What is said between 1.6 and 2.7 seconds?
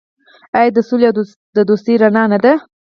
دوستۍ رڼا نه ده؟